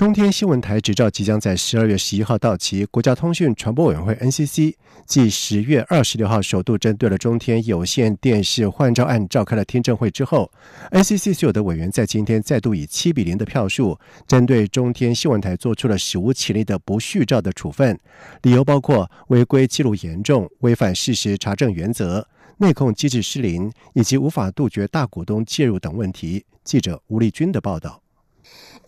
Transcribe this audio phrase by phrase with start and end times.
[0.00, 4.74] 中天新闻台执照即将在十二月十一号到期，国家通讯传播委员会 NCC
[5.04, 10.50] 继十月二十六号首度针对了中天有线电视换照案召开了听证会之后
[10.90, 18.00] ，NCC 所有的委员在今天再度以七比零的票数，针对中天新闻台做出了史无前例的不续照的处分，
[18.40, 26.42] 理由包括违规记录严重、违反事实查证原则、内控机制失灵以及无法杜绝大股东介入等问题。
[26.64, 27.99] 记者吴立军的报道。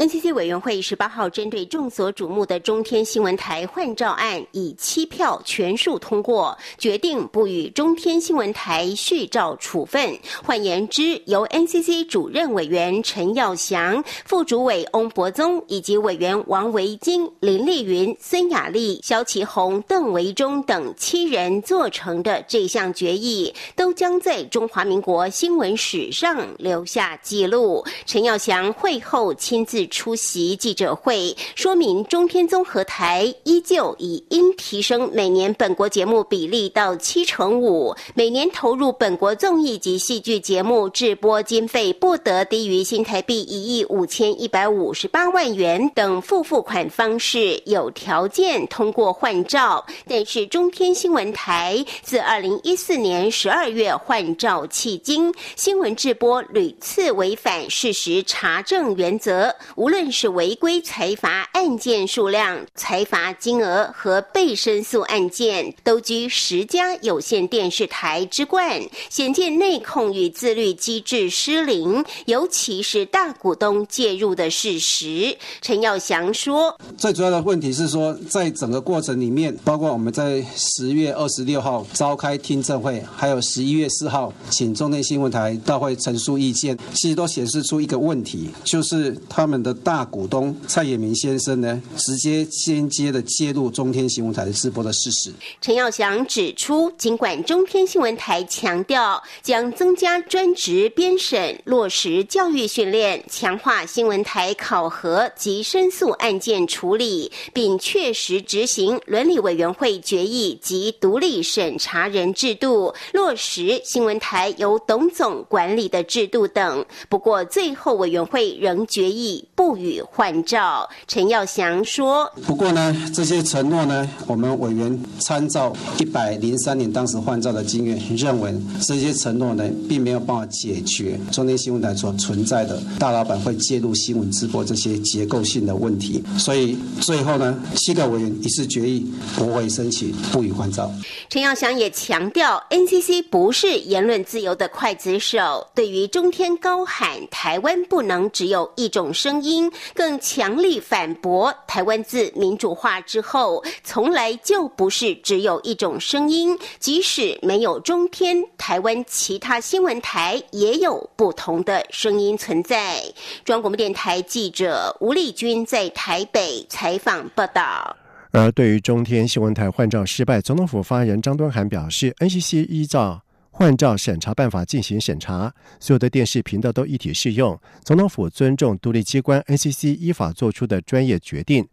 [0.02, 10.18] NCC 委员会十八号针对众所瞩目的中天新闻台换照案，以七票全数通过，决定不予中天新闻台续照处分。
[10.42, 27.84] 换言之，由 NCC 主任委员陈耀祥、副主委翁博宗以及委员王维金、林丽云、孙雅丽、肖其宏、邓维忠等七人做成的这项决议，都将在中华民国新闻史上留下记录。
[28.04, 29.86] 陈耀祥会后亲自。
[29.92, 49.84] 出席记者会，说明中天综合台依旧以应提升每年本国节目比例到七成五，每年投入本国综艺及戏剧节目制播经费不得低于新台币一亿五千一百五十八万元等付付款方式，有条件通过换照。
[50.08, 59.54] 但是中天新闻台自二零一四年十二月换照迄今，新闻制播屡次违反事实查证原则。
[59.76, 75.36] 无论是违规财阀案件数量、财阀金额和被申诉案件，都居十家有线电视台之冠，显见内控与自律机制失灵，尤其是大股东介入的事实。
[75.62, 95.32] 陈耀祥说：“最主要的问题是说，在整个过程里面，包括我们在十月二十六号召开听证会，还有十一月四号请中天新闻台到会陈述意见，其实都显示出一个问题，就是他们。”的大股东蔡衍明先生呢，直接间接的介入中天新闻台的直播的事实。
[95.60, 116.84] 陈耀祥指出，尽管中天新闻台强调将增加专职编审、落实教育训练、强化新闻台考核及申诉案件处理，并确实执行伦理委员会决议及独立审查人制度，落实新闻台由董总管理的制度等。
[117.08, 119.44] 不过，最后委员会仍决议。
[119.54, 136.24] 不予换照，陈耀祥说：“不过呢，这些承诺呢，我们委员参照一百零三年当时换照的经验，认为这些承诺呢，并没有办法解决中天新闻台所存在的大老板会介入新闻直播这些结构性的问题。
[136.38, 140.90] 所以最后呢，七个委员一致决议不会申请不予换照。”
[141.28, 149.41] 陈耀祥也强调，NCC 不是言论自由的刽子手，对于中天高喊台湾不能只有一种声。
[149.42, 156.58] 因更强力反驳，台湾自民主化之后，从来就不是只有一种声音。
[156.78, 163.00] 即使没有中天，台湾其他新闻台也有不同的声音存在。
[163.44, 167.96] 中央广播电台记者吴丽君在台北采访报道。
[168.30, 173.22] 而对于中天新闻台换照失败，总统府发言人张敦涵表示，NCC 依照。
[173.62, 177.56] 换照审查办法进行审查，所有的电视频道都一体适用。
[177.84, 181.64] 总统府尊重独立机关 NCC 依法做出的专业决定。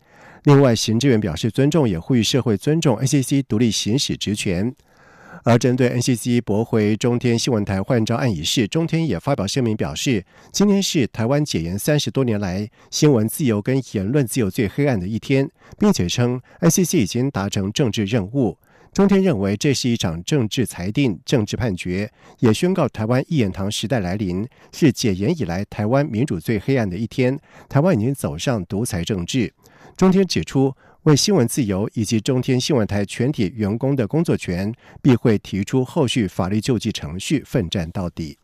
[0.43, 4.71] 另外，行政院表示尊重，也呼吁社会尊重 NCC 独立行使职权。
[5.43, 15.49] 而针对 NCC 驳回中天新闻台换照案一事，中天也发表声明表示，今天是台湾解严三十多年来新闻自由跟言论自由最黑暗的一天，
[15.79, 18.59] 并且称 NCC 已经达成政治任务。
[18.91, 27.39] 中天认为这是一场政治裁定、政治判决，也宣告台湾一言堂时代来临，是解严以来台湾民主最黑暗的一天。
[27.69, 29.53] 台湾已经走上独裁政治。
[29.95, 38.38] 中天指出，为新闻自由以及中天新闻台全体员工的工作权，必会提出后续法律救济程序，奋战到底。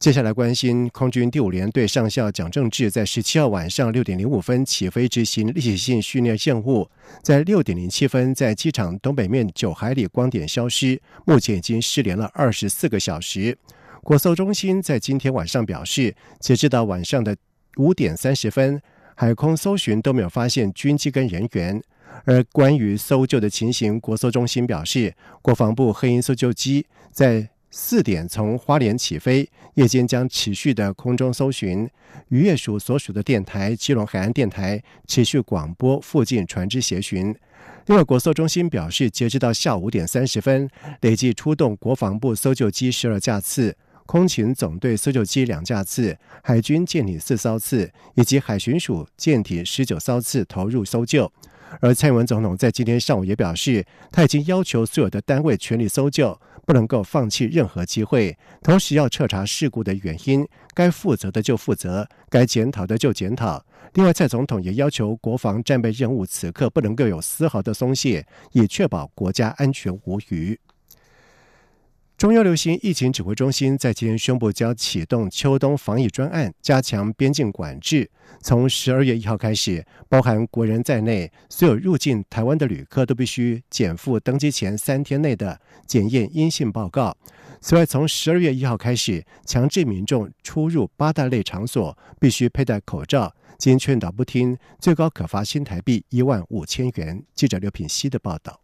[0.00, 6.88] 接下来关心空军第五联队上校蒋正志在十七号晚上六点零五分起飞执行例行性训练任务，
[7.22, 13.58] 在六点零七分在机场东北面九海里光点消失，目前已经失联了二十四个小时。
[14.02, 17.36] 国搜中心在今天晚上表示，截至到晚上的
[17.76, 18.80] 五点三十分，
[19.14, 21.78] 海空搜寻都没有发现军机跟人员。
[22.24, 27.50] 而关于搜救的情形，国搜中心表示，国防部黑鹰搜救机在。
[27.70, 31.88] 四点从花莲起飞，夜间将持续的空中搜寻。
[32.28, 37.34] 渔业署所属的电台基隆海岸电台持续广播附近船只协寻。
[37.86, 40.68] 另外，国搜中心表示，截至到下午五点三十分，
[41.00, 43.76] 累计出动国防部搜救机十二架次、
[44.06, 51.30] 空勤总队搜救机两架次、海军舰艇四艘次，以及海巡署舰艇十九艘次投入搜救。
[51.80, 56.38] 而蔡英文总统在今天上午也表示，他已经要求所有的单位全力搜救，
[56.70, 63.60] 不能够放弃任何机会，同时要彻查事故的原因，该负责的就负责，该检讨的就检讨。
[63.94, 70.56] 另外，蔡总统也要求国防战备任务此刻不能够有丝毫的松懈，以确保国家安全无虞。
[72.20, 78.10] 中央流行疫情指挥中心在今天宣布，将启动秋冬防疫专案，加强边境管制。
[78.42, 87.16] 从十二月一号开始，包含国人在内，所有入境台湾的旅客都必须减负登机前三天内的检验阴性报告。
[87.62, 97.24] 此外，从十二月一号开始，强制民众出入八大类场所必须佩戴口罩，经劝导不听，最高可罚新台币一万五千元。
[97.34, 98.59] 记者刘品希的报道。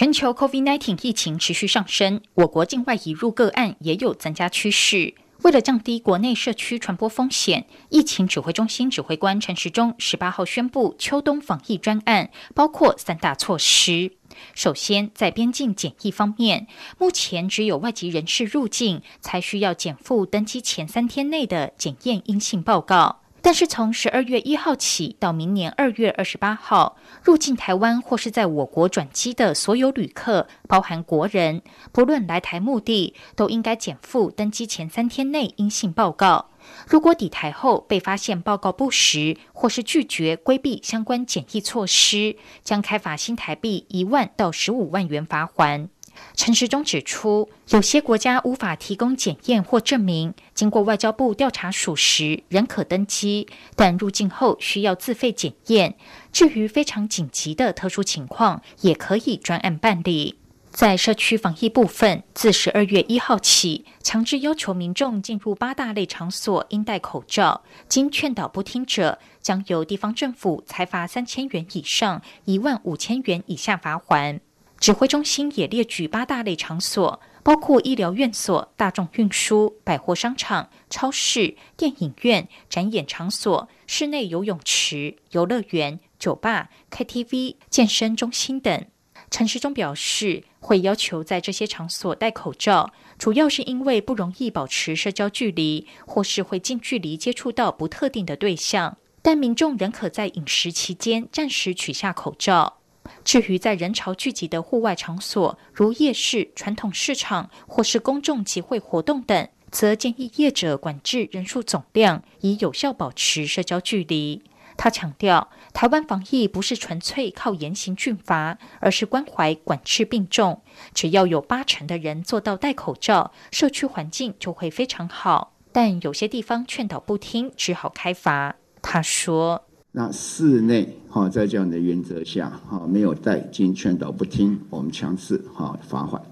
[0.00, 5.12] 全球 COVID-19 疫情持续上升，我国境外移入个案也有增加趋势。
[5.42, 14.12] 为了降低国内社区传播风险，疫情指挥中心指挥官陈时中十八号宣布，秋冬防疫专案包括三大措施。
[14.54, 23.19] 首先，在边境检疫方面，目前只有外籍人士入境才需要减负登机前三天内的检验阴性报告。
[23.42, 36.50] 但是从十二月一号起到明年二月二十八号，入境台湾或是在我国转机的所有旅客，包含国人，不论来台目的，都应该减负登机前三天内阴性报告。
[36.86, 45.88] 如果抵台后被发现报告不实，或是拒绝规避相关检疫措施，将开罚新台币一万到十五万元罚款。
[46.34, 53.46] 陈时中指出，有些国家无法提供检验或证明，经过外交部调查属实，仍可登机，
[53.76, 55.96] 但入境后需要自费检验。
[56.32, 60.36] 至于非常紧急的特殊情况，也可以专案办理。
[60.70, 74.40] 在社区防疫部分，自十二月一号起，强制要求民众进入八大类场所应戴口罩，经劝导不听者，将由地方政府裁罚三千元以上一万五千元以下罚款。
[74.80, 88.86] 指挥中心也列举八大类场所，包括医疗院所、大众运输、百货商场、超市、电影院、展演场所、室内游泳池、游乐园、酒吧、KTV、健身中心等。
[89.30, 98.96] 陈时中表示，会要求在这些场所戴口罩，主要是因为不容易保持社交距离，或是会近距离接触到不特定的对象。
[99.20, 102.78] 但民众仍可在饮食期间暂时取下口罩。
[103.24, 114.42] 至于在人潮聚集的户外场所，如夜市、传统市场或是公众集会活动等，则建议业者管制人数总量，以有效保持社交距离。
[114.76, 120.62] 他强调，台湾防疫不是纯粹靠严刑峻法，而是关怀管制并重。
[120.94, 125.54] 只要有八成的人做到戴口罩，社区环境就会非常好。
[125.70, 128.56] 但有些地方劝导不听，只好开罚。
[128.80, 129.66] 他说。
[129.92, 136.22] 那室内哈，在这样的原则下哈，没有带经劝导不听，我们强制哈罚款。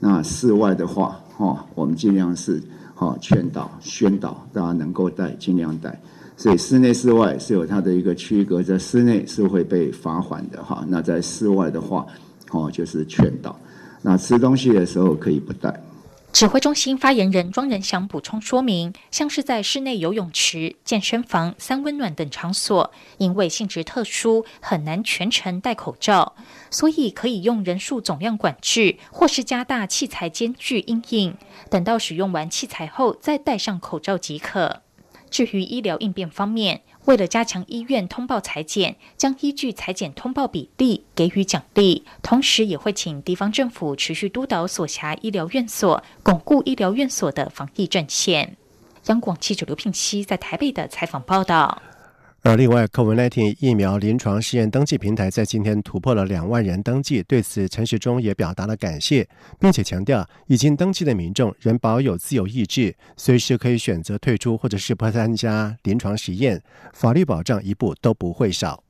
[0.00, 2.62] 那室外的话哈，我们尽量是
[2.94, 6.00] 哈劝导宣导，大家能够带尽量带。
[6.36, 10.82] 所以室内室外是有它的一个区隔，在室内是会被罚款的哈。
[10.88, 12.06] 那在室外的话，
[12.52, 13.54] 哦就是劝导。
[14.00, 15.78] 那吃东西的时候可以不带。
[16.34, 26.34] 指挥中心发言人庄仁祥补充说明，像是在室内游泳池、健身房、三温暖等场所，因为性质特殊，很难全程戴口罩，
[26.72, 31.36] 所以可以用人数总量管制，或是加大器材间距阴影，
[31.70, 34.82] 等到使用完器材后再戴上口罩即可。
[35.30, 48.56] 至于医疗应变方面，为了加强医院通报裁剪，将依据裁剪通报比例给予奖励，同时也会请地方政府持续督导所辖医疗院所，巩固医疗院所的防疫阵线。
[49.06, 51.82] 央广记者刘聘熙在台北的采访报道。
[52.46, 59.26] 而另外，COVID-19 疫苗临床试验登记平台在今天突破了两万人登记，对此陈时中也表达了感谢，
[59.58, 68.84] 并且强调，已经登记的民众仍保有自由意志，随时可以选择退出或者是不参加临床实验，法律保障一步都不会少。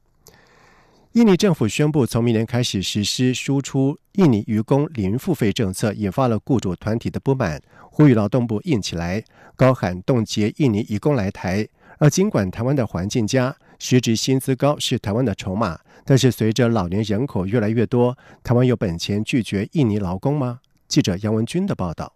[1.13, 9.23] 印尼政府宣布，从明年开始实施输出印尼渔工零付费政策，引发了雇主团体的不满，呼吁劳动部硬起来，
[9.55, 11.69] 高喊冻结印尼渔工来台。
[12.05, 20.61] 而尽管台湾的环境佳，时值薪资高是台湾的筹码，但是随着老年人口越来越多，台湾有本钱拒绝印尼劳工吗？
[20.87, 22.13] 记者杨文军的报道。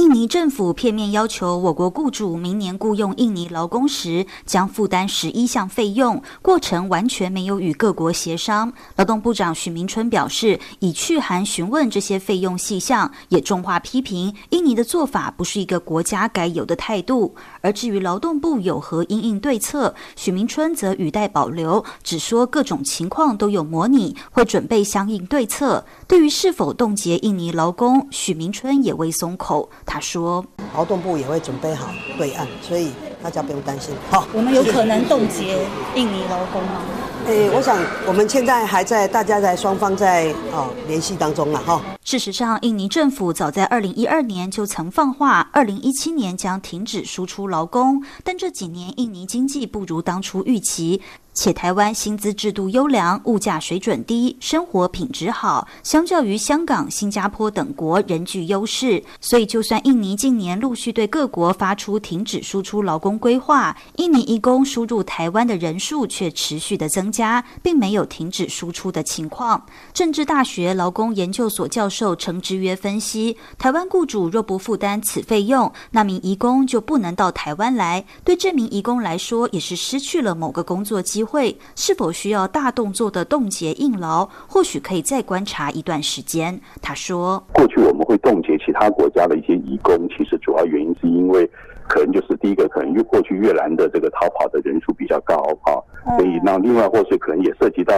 [0.00, 8.72] 印尼政府片面要求我国雇主明年雇佣印尼劳工时将负担十一项费用，过程完全没有与各国协商。
[8.96, 17.34] 劳动部长许明春表示，已去函询问这些费用细项，也重话批评印尼的做法不是一个国家该有的态度。
[17.60, 25.84] 而至于劳动部有何应应对策，许明春则语带保留，只说各种情况都有模拟，会准备相应对策。
[26.08, 29.68] 对于是否冻结印尼劳工，许明春也未松口。
[29.92, 33.92] 他说：“劳动部也会准备好对岸，所以大家不用担心。
[34.08, 35.66] 好，我们有可能冻结
[35.96, 36.80] 印尼劳工吗？
[37.26, 41.82] 诶，我想我们现在还在大家在双方在哦联系当中了哈。
[42.04, 51.02] 事实上，印尼政府早在二零一二年就曾放话，二零一七年将停止输出劳工，但这几年印尼经济不如当初预期。”
[51.40, 59.02] 且台湾薪资制度优良，物价水准低，生活品质好，相较于香港、新加坡等国仍具优势。
[59.22, 69.64] 所以，就算印尼近年陆续对各国发出停止输出劳工规划，印尼移工输入台湾的人数却持续的增加，并没有停止输出的情况。
[69.94, 81.20] 政治大学劳工研究所教授程之约分析，台湾雇主若不负担此费用，那名移工就不能到台湾来，对这名移工来说，也是失去了某个工作机。
[81.20, 84.28] 机会是否需要大动作的冻结硬劳？
[84.48, 86.60] 或许可以再观察一段时间。
[86.82, 91.48] 他说：“过去我们会冻结其他国家的一些移工，其实主要原因是因为
[91.90, 95.74] 可能就是第一个，可能越过去越南的这个逃跑的人数比较高啊，
[96.16, 97.92] 所以那另外或是可能也涉及到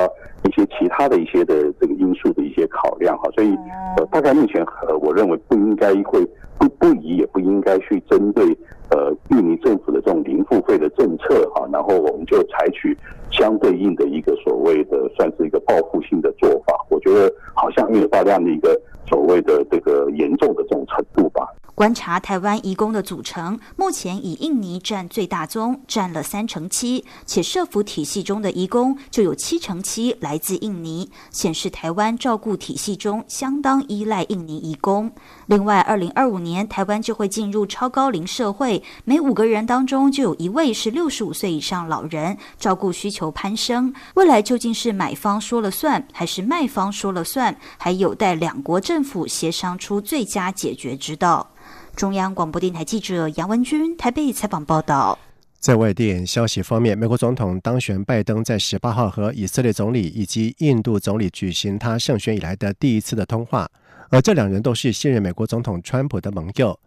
[0.45, 3.55] 一些其他的一些的这个因素的一些考量哈，所以
[3.99, 6.27] 呃，大概目前呃，我认为不应该会
[6.59, 8.45] 不不宜也不应该去针对。”
[8.93, 12.95] 呃，印尼政府的这种零付费的政策哈，然后我们就采取
[13.31, 21.49] 相对应的一个所谓的算是一个报复性的做法，我觉得好像没有到这样的一个所谓的这个严重的这种程度吧。
[21.75, 35.11] 观察台湾移工的组成，目前以印尼占最大宗，占了三成七，且社福体系中的移工就有七成七来自印尼，显示台湾照顾体系中相当依赖印尼移工。
[35.47, 43.93] 另外，二零二五年台湾就会进入超高龄社会，每五个人当中就有一位是六十五岁以上老人，照顾需求攀升。
[44.14, 51.49] 未来究竟是买方说了算，还是卖方说了算，还有待两国政府协商出最佳解决之道。
[51.97, 55.19] 中央广播电台记者杨文君台北采访报道。
[55.61, 63.71] 在外电消息方面，美国总统当选拜登在十八号和以色列总理以及印度总理举行他胜选以来的第一次的通话，
[64.09, 66.79] 而这两人都是现任美国总统川普的盟友。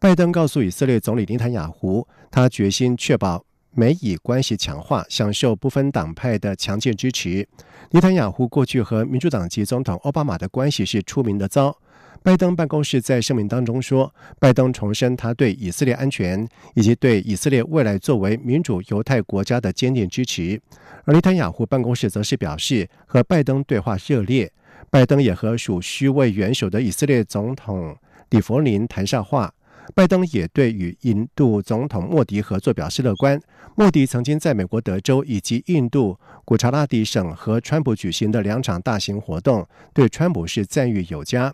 [0.00, 7.46] 拜登告诉以色列总理林坦雅胡，他决心确保美以关系强化，享受不分党派的强劲支持。
[7.90, 11.76] 林坦雅胡过去和民主党籍总统奥巴马的关系是出名的糟。
[12.22, 20.60] 拜登办公室在声明当中说，拜登重申他对以色列安全以及对以色列未来作为民主犹太国家的坚定支持。
[21.04, 24.52] 而内塔雅胡办公室则是表示，和拜登对话热烈。
[24.88, 27.96] 拜登也和属虚位元首的以色列总统
[28.30, 29.52] 里弗林谈上话。
[29.94, 33.40] 拜登也对与印度总统莫迪合作表示乐观。
[33.74, 41.52] 莫迪曾经在美国德州以及印度古查拉蒂省和川普举行的两场大型活动，对川普是赞誉有加。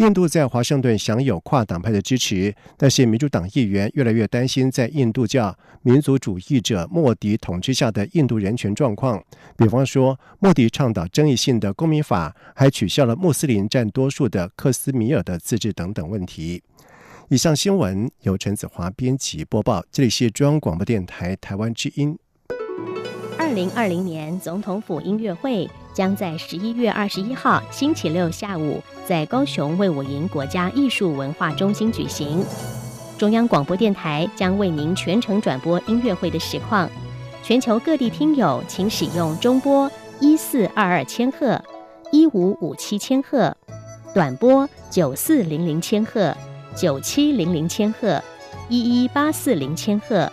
[0.00, 9.22] 印度在华盛顿享有跨党派的支持，但是民主党议员越来越担心在印度教民族主义者莫迪统治下的印度人权状况。
[9.58, 16.62] 比方说，莫迪倡导争议性的公民法，还取消了穆斯林占多数的克斯米尔的自治等等问题。
[17.28, 22.18] 以上新闻由陈子华编辑播报，这里是中央广播电台台湾之音。
[23.38, 32.44] 二零二零年总统府音乐会将在十一月二十一号星期六下午在高雄卫武营国家艺术文化中心举行。
[33.18, 36.88] 中央广播电台将为您全程转播音乐会的实况。
[37.42, 41.60] 全球各地听友请使用中波一四二二千赫、
[42.12, 43.56] 一五五七千赫、
[44.14, 46.36] 短波九四零零千赫、
[46.76, 48.22] 九七零零千赫、
[48.68, 50.30] 一一八四零千赫、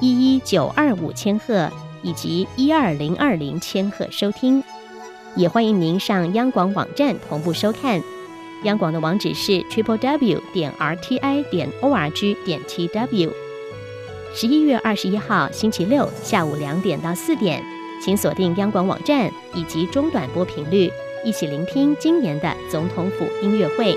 [0.00, 1.70] 一一九二五千赫。
[2.02, 4.62] 以及一二零二零千赫收听，
[5.38, 8.02] 也欢迎您上央广网站同步收看。
[8.64, 13.32] 央广的网址是 triple w 点 r t i 点 o r g 点 t w。
[14.34, 17.62] 十一月二十一号星期六下午两点到四点，
[18.02, 20.90] 请锁定央广网站以及中短波频率，
[21.24, 23.96] 一起聆听今年的总统府音乐会。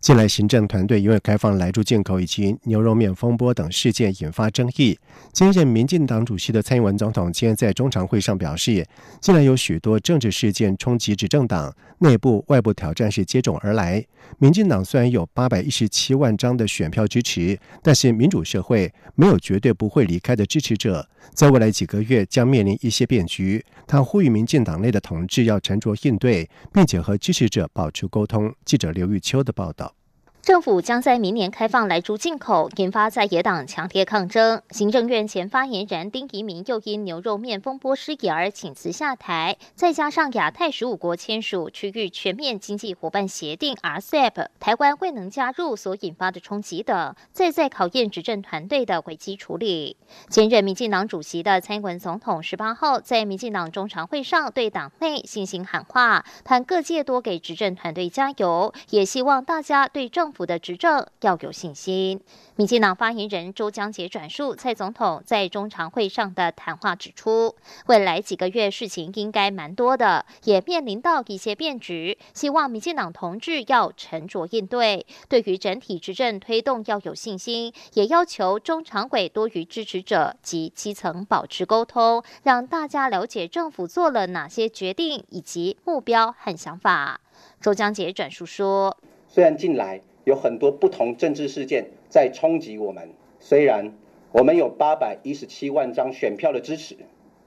[0.00, 4.96] 近来，行政团队因为开放来猪进口以及牛肉面风波等事件引发争议。
[5.32, 8.86] 兼任民进党主席的蔡英文总统今天在中常会上表示，
[9.20, 14.04] 近来有许多政治事件冲击执政党，内部外部挑战是接踵而来。
[14.38, 23.64] 民进党虽然有八百一十七万张的选票支持，但是民主社会没有绝对不会离开的支持者，在未来几个月将面临一些变局。
[23.86, 28.54] 他呼吁民进党内的同志要沉着应对，并且和支持者保持沟通。
[28.64, 29.97] 记者刘玉秋的报道。
[30.40, 34.62] 政府将在明年开放来猪进口，引发在野党强烈抗争。
[34.70, 39.58] 行政院前发言人丁仪明又因牛肉面风波失言而请辞下台。
[39.74, 49.98] 再加上亚太十五国签署区域全面经济伙伴协定 （RCEP），台湾未能加入所引发的冲击等，再在考验执政团队的危机处理。
[50.30, 60.32] 兼任民进党主席的蔡英文总统十八号在民进党中常会上对党内信心喊话，盼各界多给执政团队加油，也希望大家对政政。
[60.38, 62.20] 府的执政要有信心。
[62.54, 67.56] 民进党发言人周江杰转述蔡总统在中常会上的谈话，指出
[67.86, 75.06] 未来几个月事情应该蛮多的，也面临到一些变局，希望民进党同志要沉着应对。
[75.28, 87.20] 对于整体执政推动要有信心，也要求中常委多与支持者及基层保持沟通，让大家了解政府做了哪些决定以及目标和想法。
[87.60, 93.08] 周江杰转述说：“虽然近来。”有很多不同政治事件在冲击我们。
[93.40, 93.94] 虽然
[94.30, 96.94] 我们有八百一十七万张选票的支持，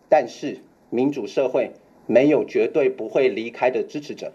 [0.10, 0.58] 但是
[0.90, 1.74] 民主社会
[2.08, 4.34] 没有绝对不会离开的支持者。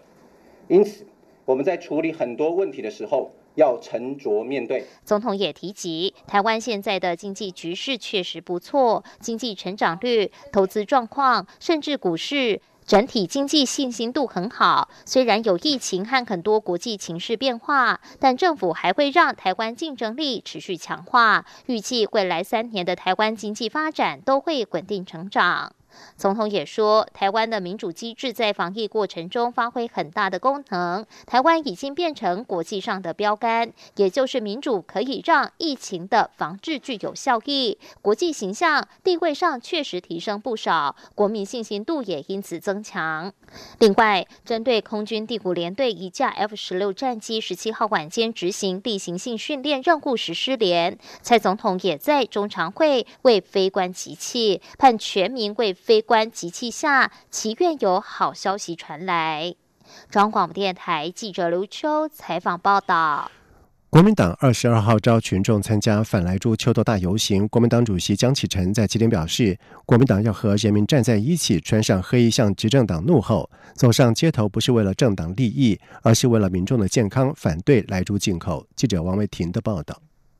[0.69, 1.05] 因此，
[1.43, 4.85] 我们在处理很多问题的时候要沉着面对。
[5.03, 12.61] 总统也提及，台湾现在的经济局势确实不错，经济成长率、投资状况，甚至股市。
[12.87, 21.43] 整体经济信心度很好，虽然有疫情和很多国际情势变化，但政府还会让台湾竞争力持续强化。
[21.65, 25.73] 预计未来三年的台湾经济发展都会稳定成长。
[26.17, 31.05] 总统也说，台湾的民主机制在防疫过程中发挥很大的功能。
[31.25, 43.31] 台湾已经变成国际上的标杆，也就是民主可以让疫情的防治具有效益，国际形象地位上确实提升不少，国民信心度也因此增强。
[43.79, 55.67] 另外，针对空军第五联队一架 F 十六战机十七号晚间执行例行性训练任务时失联，蔡总统也在中常会为非官集气，盼全民为。
[55.87, 59.55] 非官即气下，祈愿有好消息传来。
[60.09, 63.31] 中央广播电台记者刘秋采访报道。
[63.89, 67.47] 国民党二十二号召群众参加反莱猪秋斗大游行。
[67.47, 78.67] 国民党主席江启臣在今天表示，国民党要和人民站在一起，穿上黑衣向执政党怒吼，走上街头不是为了政党利益，而是为了民众的健康，反对莱猪进口。
[78.75, 79.97] 记者王维婷的报道。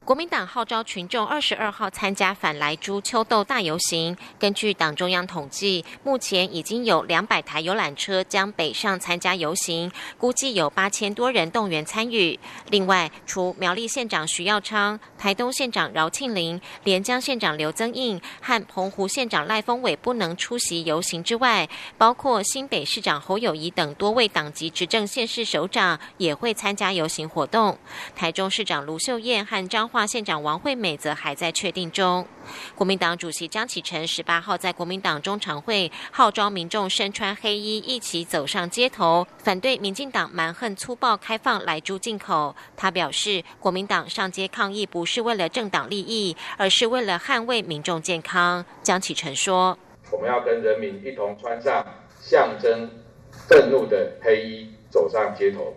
[0.08, 4.15] 国民党号召群众二十二号参加反莱猪秋斗大游行。
[4.39, 12.39] 根据党中央统计，目前已经有两百台游览车将北上参加游行，估计有八千多人动员参与。
[12.70, 21.67] 另外，除苗栗县长徐耀昌、台东县长饶庆林、连江县长刘增印和澎湖县长赖峰伟不能出席游行之外，
[21.98, 27.78] 包括新北市长侯友谊等多位党籍执政县市首长也会参加游行活动。
[28.15, 29.89] 台中市长卢秀燕和张。
[30.05, 32.27] 县长王惠美则还在确定中。
[32.75, 42.55] 国民党主席江启臣十八号在国民党中常会号召民众身穿黑衣一起走上街头，反对民进党蛮横粗暴开放来猪进口。
[42.75, 48.63] 他表示，国民党上街抗议不是为了政党利益，而是为了捍卫民众健康。
[48.83, 49.77] 江启臣说
[50.12, 51.86] ：“我们要跟人民一同穿上
[52.21, 52.89] 象征
[53.31, 55.73] 愤怒的黑衣，走上街头，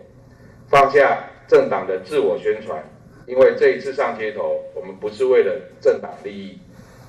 [0.69, 2.83] 放下政党的自我宣传。”
[3.31, 6.59] 因为这一次上街头，我们不是为了政党利益，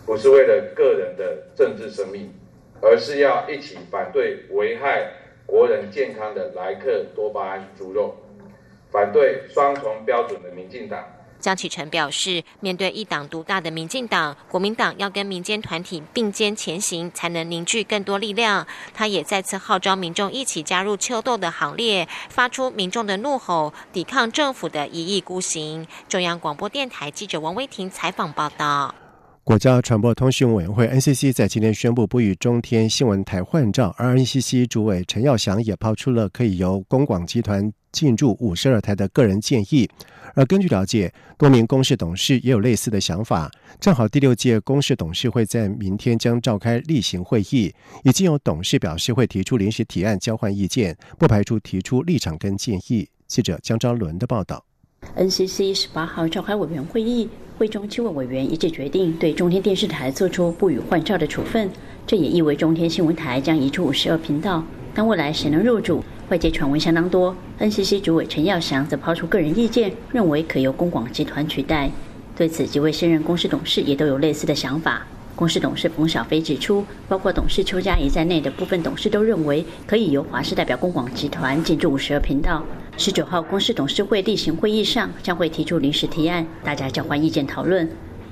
[0.07, 2.33] 不是为了个人的政治生命，
[2.81, 5.11] 而是要一起反对危害
[5.47, 8.15] 国人健康的莱克多巴胺猪肉，
[8.93, 11.05] 反对双重标准的民进党。
[11.43, 18.65] 江启臣表示，面对一党独大的民进党，国民党要跟民间团体并肩前行，才能凝聚更多力量。
[18.95, 25.87] 他也再次号召民众一起加入秋斗的行列，发出民众的怒吼，抵抗政府的一意孤行。
[26.09, 28.95] 中央广播电台记者王威婷采访报道。
[29.45, 39.91] 国家传播通讯委员会 NCC 在今天宣布不与中天新闻台换照，而 NCC 主委陈耀祥也抛出了可以由公广集团进驻五十二台的个人建议。
[40.35, 43.51] 而根据了解，多名公司董事也有类似的想法。
[43.81, 47.75] 正好第六届公司董事会在明天将召开例行会议，
[48.05, 53.09] 已经有董事表示会提出临时提案交换意见，不排除提出立场跟建议。
[53.27, 54.65] 记者江昭伦的报道。
[55.15, 61.69] NCC 十八号召开委员会议，会中七位委员一致决定对中天电视台做出不予换照的处分。
[62.07, 64.65] 这也意味中天新闻台将移出五十二频道。
[64.95, 67.37] 但未来谁能入主，外界传闻相当多。
[67.61, 71.91] NCC 主委陈耀祥则抛出个人意见，认为可由公广集团取代。
[72.35, 75.07] 对此，几位现任公司董事也都有类似的想法。
[75.37, 82.65] 公司董事冯小飞指出，包括董事邱家怡在内的部分董事都认为，可以由华视代表公广集团进驻五十二频道。
[82.99, 87.89] 十九号公司董事会例行会议上，将会提出临时提案，大家交换意见讨论。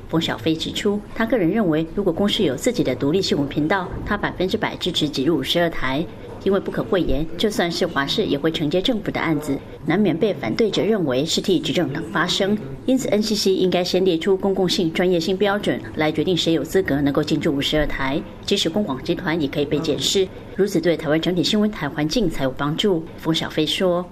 [0.08, 6.04] 冯小飞指出，他个人认为，如果公司有自己的独立新闻频道，他百分之百支持挤入五十二台。
[6.42, 12.56] 因为不可讳言，就算是华视也会承接政府的案子，难免被反对者认为是替执政党发声。
[12.86, 18.18] 因此，NCC 应该先列出公共性、专业性标准，来决定谁有资格能够进驻五十二台。
[18.46, 23.04] 即使公广集团也可以被检视，如此对台湾整体新闻台环境才有帮助。
[23.18, 24.02] 冯小飞说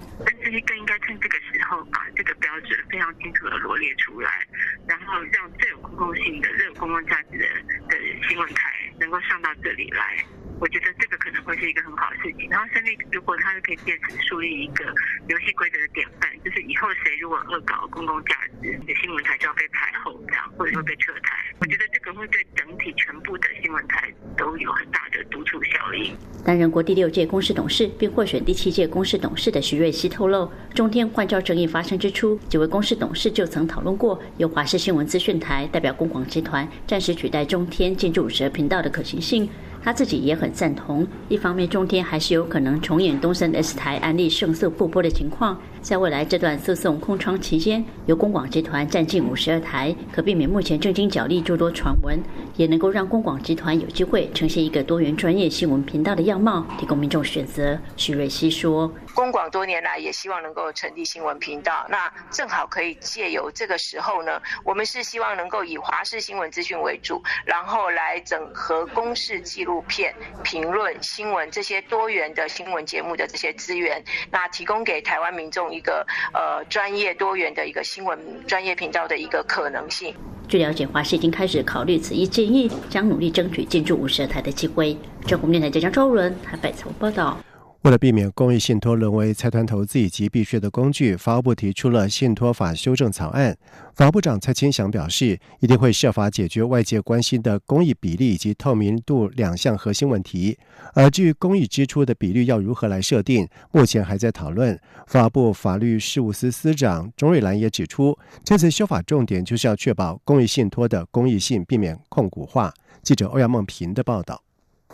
[0.49, 4.47] 就是更应该趁这个时候把这个标准非常清楚的罗列出来，
[4.89, 7.47] 然后让最有公共性的、最有公共价值的
[7.87, 10.25] 的新闻台能够上到这里来。”
[10.59, 12.49] 我觉得这个可能会是一个很好的事情。
[12.51, 14.93] 然后，胜利如果他是可以借此树立一个
[15.29, 20.21] 游戏规则的典范，就是以后谁如果恶搞公共价值，你的新闻台就要被排后，
[20.59, 21.37] 或者会被撤台。
[21.61, 26.15] 我觉得这个会对整体全部的新闻台都有很大的督促效应。
[26.45, 39.49] 担任过第六届公司董事并获选第七届公司董事的徐瑞希透露，中天换照争议发生之初，几位公司董事就曾讨论过由华视新闻资讯台代表公广集团暂时取代中天进驻十二频道的可行性。
[39.89, 41.07] 他自己也很赞同。
[41.31, 45.59] 一方面，中天还是有可能重演东森 S 台案例胜诉复播的情况。
[45.81, 52.21] 在未来这段诉讼空窗期间，由公广集团占尽五十二台，可避免目前正经角力诸多传闻，
[52.59, 57.79] 也能够让公广集团有机会呈现一个多元专业新闻频道的样貌，提供民众选择。
[57.97, 58.93] 徐瑞希说。
[59.19, 74.01] 公广多年来也希望能够成立新闻频道，那正好可以借由这个时候呢，我们是希望能够以华视新闻资讯为主，然后来整合公视纪录片、评论、新闻这些多元的新闻节目的这些资源，
[74.31, 80.15] 那提供给台湾民众一个呃专业多元的一个新闻专业频道的一个可能性。
[80.47, 84.97] 据了解，华视已经开始考虑此一建议，将努力争取进驻五十台的机会。
[85.27, 87.37] 中国电台记者周伦台北采访报道。
[87.83, 93.57] 为了避免公益信托沦为财团投资以及避税的工具，法务部提出了信托法修正草案。
[93.95, 100.59] 法部长蔡清祥表示，一定会设法解决外界关心的公益比例以及透明度两项核心问题。
[100.93, 104.79] 而至于公益支出的比率要如何来设定，目前还在讨论。
[105.07, 112.75] 法部法律事务司司长钟瑞兰也指出，这次修法重点就是要确保公益信托的公益性，避免控股化。
[113.05, 114.48] 记者欧阳梦平的报道。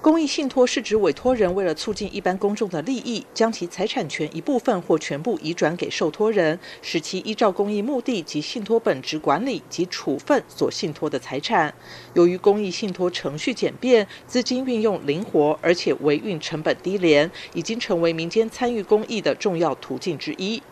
[0.04, 11.72] 公益信托是指委托人为了促进一般公众的利益，将其财产权一部分或全部移转给受托人，使其依照公益目的及信托本质管理及处分所信托的财产。
[12.12, 20.62] 由于公益信托程序简便、资金运用灵活，而且维运成本低廉，已经成为民间参与公益的重要途径之一。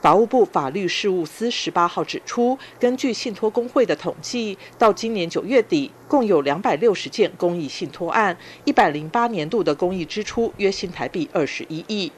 [0.00, 8.34] 法务部法律事务司十八号指出，根据信托工会的统计，到今年九月底，共有两百六十件公益信托案，
[8.64, 12.10] 一百零八年度的公益支出约新台币二十一亿。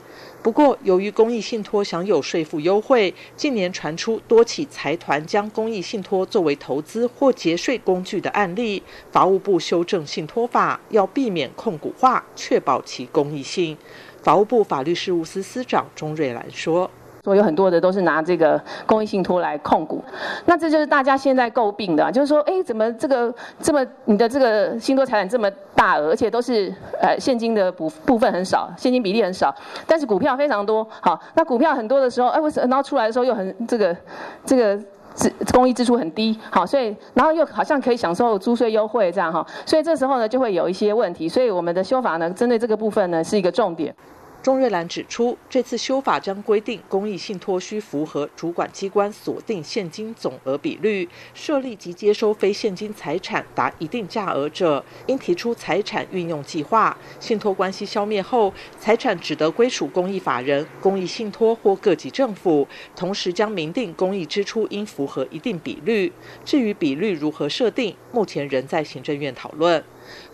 [0.45, 8.81] 不过，由于公益信托享有税负优惠，近年传出多起财团将公益信托作为投资或节税工具的案例。
[9.11, 13.77] 法务部修正信托法，要避免控股化，确保其公益性。
[14.23, 16.89] 法务部法律事务司司长钟瑞兰说。
[17.25, 20.03] 所以有很多的都是拿这个公益信托来控股，
[20.47, 29.55] 那这就是大家现在诟病的，就是说，哎，怎么这个这么你的这个信托财产这么大额，而且都是呃现金的部部分很少，现金比例很少，
[29.87, 30.85] 但是股票非常多。
[31.01, 33.97] 好，那股票很多的时候，哎，为什么然后出来的时候又很这个
[34.45, 34.77] 这个
[35.15, 36.37] 支公益支出很低？
[36.51, 43.95] 好，所以然后又好像可以享受租税优惠这样哈，所以这时候呢就会有一些问题，所以我们的修法呢针对这个部分呢是一个重点。
[44.43, 56.99] 钟瑞兰指出，这次修法将规定公益信托需符合主管机关锁定现金总额比率，设立及接收非现金财产达一定价额者，应提出财产运用计划。
[57.21, 62.67] 信托关系消灭后，财产只得归属公益法人、公益信托或各级政府。
[62.97, 66.13] 同时，将明定公益支出应符合一定比率。
[66.45, 69.85] 至于比率如何设定，目前仍在行政院讨论。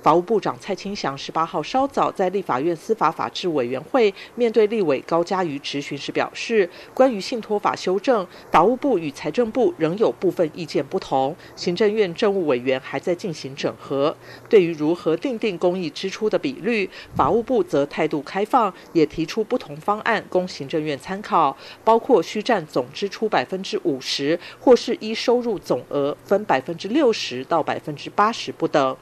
[0.02, 14.16] 法务部长蔡清祥十八号稍早在立法院司法法制委员会面对立委高嘉瑜质询时表示，关于信托法修正，法务部与财政部仍有部分意见不同，行政院政务委员还在进行整合。
[14.48, 28.96] 对于如何定定公益支出的比率，法务部则态度开放，也提出不同方案供行政院参考，包括需占总支出百分之五十，或是依收入总额分百分之六十到百分之八十不等。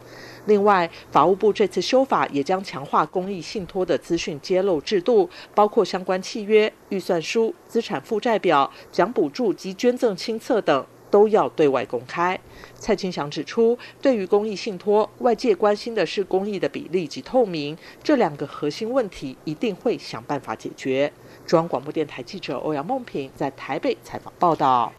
[0.46, 12.38] 另外，法务部这次修法也将强化公益信托的资讯揭露制度，包括相关契约、预算书、资产负债表、奖补助及捐赠清册等，都要对外公开。
[12.78, 21.12] 蔡清祥指出，对于公益信托，外界关心的是公益的比例及透明，这两个核心问题一定会想办法解决。
[21.44, 24.92] 中央广播电台记者欧阳梦平在台北采访报道。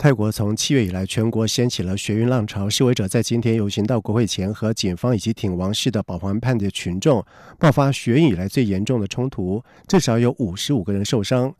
[0.00, 2.70] 泰国从七月以来，全国掀起了学运浪潮。
[2.70, 7.20] 示威者在今天游行到国会前，和警方以及挺王室的保皇派的群众
[7.58, 11.52] 爆发学运以来最严重的冲突，至少有五十五个人受伤。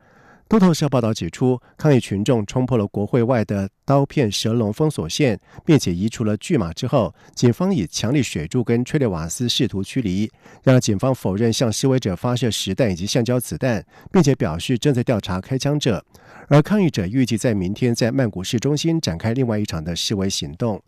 [0.51, 10.31] 路透社报道指出，抗议群众冲破了国会外的刀片蛇龙封锁线，并且移除了巨马之后，警方以强力水柱跟催泪瓦斯试图驱离。
[10.63, 16.03] 然而，警方否认向示威者发射实弹以及橡胶子弹，并且表示正在调查开枪者。
[16.49, 20.83] 而抗议者预计在明天在曼谷市中心展开另外一场的示威行动。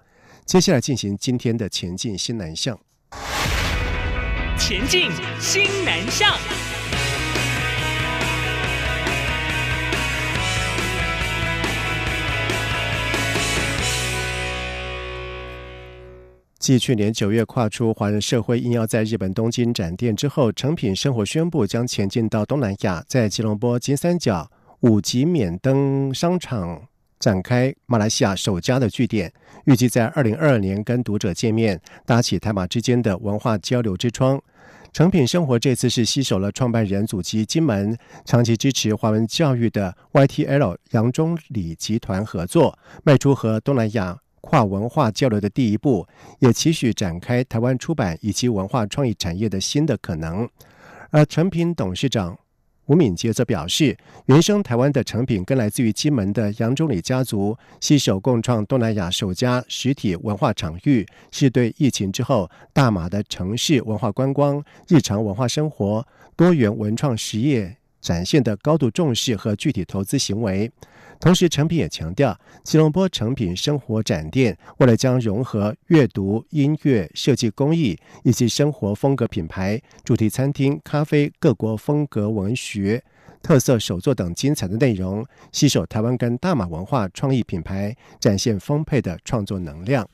[0.46, 2.78] 接下来进行今天的前进新南向。
[4.58, 6.34] 前进新南向。
[16.60, 24.46] 继去年九月跨出华人社会应邀在日本东京展店之后，成品生活宣布将前进到东南亚，在吉隆坡金三角
[24.80, 26.82] 五级免登商场
[27.18, 29.32] 展开马来西亚首家的据点，
[29.64, 34.38] 预计在二零二二年跟读者见面，搭起台马之间的文化交流之窗。
[34.92, 37.96] 成品生活这次是携手了创办人祖籍金门、
[38.26, 44.18] 长期支持华文教育的 YTL 杨中礼集团合作，迈出和东南亚。
[44.40, 46.06] 跨文化交流的第一步，
[46.38, 50.48] 也期许展开台湾出版以及文化创意产业的新的可能。
[51.10, 52.38] 而成品董事长
[52.86, 70.70] 吴敏杰则表示，原生台湾的成品跟来自于金门的杨忠礼家族携手共创东南亚首家实体文化场域，是对疫情之后大马的城市文化观光、日常文化生活、多元文创实业展现的高度重视和具体投资行为。
[71.20, 83.04] 同时，成品也强调，吉隆坡成品生活展店未来将融合阅读、音乐、设计、工艺以及生活风格品牌、主题餐厅、咖啡、各国风格文学、
[83.42, 90.08] 特色手作等精彩的内容，携手台湾跟大马文化创意品牌，展现丰沛的创作能量。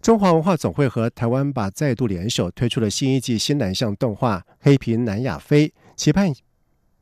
[0.00, 6.32] 中华文化总会和台湾把再度联手推出了新一季新南向动画《黑皮南亚飞》，期盼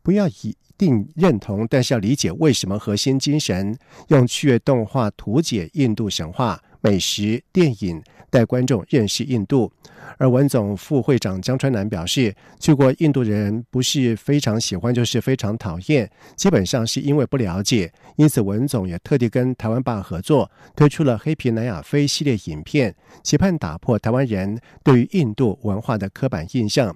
[0.03, 0.57] 不要以。
[0.85, 3.75] 定认同，但是要理解为什么核心精神
[4.09, 9.73] 用趣味动画图解印度神话、美食、电影，带观众认识印度。
[10.19, 17.91] 而文总副会长江川南表示，去过印度人不是非常喜欢，就是非常讨厌，基本上是因为不了解。
[18.17, 26.95] 因此，文总也特地跟台湾爸合作，推出了《黑皮南亚飞》系列影片，期盼打破台湾人对于印度文化的刻板印象。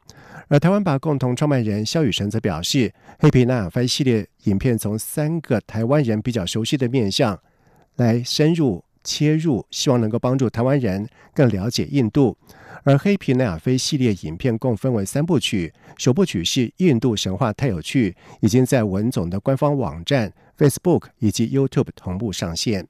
[0.48, 7.40] 而台湾爸共同创办人肖雨辰则表示，《黑皮南亚飞》系列影片从三个台湾人比较熟悉的面向
[7.96, 12.37] 来深入切入，希望能够帮助台湾人更了解印度。
[12.85, 22.87] 而《黑皮奈亚飞》系列影片共分为三部曲，首部曲是《印度神话太有趣》，已经在文总的官方网站、Facebook 以及 YouTube 同步上线。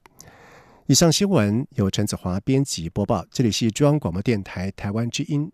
[0.87, 5.49] 以上新闻由陈子华编辑播报，这里是中央广播电台台湾之音。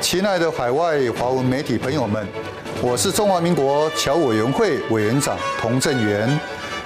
[0.00, 2.26] 亲爱的海外华文媒体朋友们，
[2.82, 6.28] 我是中华民国侨委员会委员长童振源。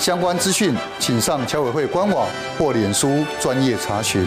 [0.00, 2.26] 相关资讯请上侨委会官网
[2.58, 4.26] 或脸书专业查询。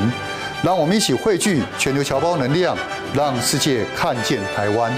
[0.63, 2.77] 让我们一起汇聚全球侨胞能量，
[3.11, 4.93] 让世界看见台湾。